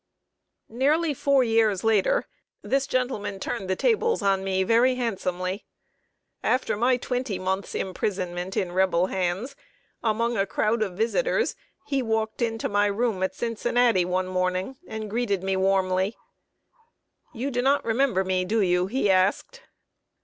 Nearly 0.67 1.13
four 1.13 1.43
years 1.43 1.83
later, 1.83 2.25
this 2.63 2.87
gentleman 2.87 3.39
turned 3.39 3.69
the 3.69 3.75
tables 3.75 4.23
on 4.23 4.43
me 4.43 4.63
very 4.63 4.95
handsomely. 4.95 5.63
After 6.41 6.75
my 6.75 6.97
twenty 6.97 7.37
months 7.37 7.75
imprisonment 7.75 8.57
in 8.57 8.71
Rebel 8.71 9.05
hands, 9.13 9.55
among 10.03 10.37
a 10.37 10.47
crowd 10.47 10.81
of 10.81 10.97
visitors 10.97 11.55
he 11.85 12.01
walked 12.01 12.41
into 12.41 12.67
my 12.67 12.87
room 12.87 13.21
at 13.21 13.35
Cincinnati 13.35 14.03
one 14.03 14.25
morning, 14.27 14.75
and 14.87 15.07
greeted 15.07 15.43
me 15.43 15.55
warmly. 15.55 16.15
"You 17.31 17.51
do 17.51 17.61
not 17.61 17.85
remember 17.85 18.23
me, 18.23 18.43
do 18.43 18.59
you?" 18.59 18.87
he 18.87 19.07
asked. 19.11 19.61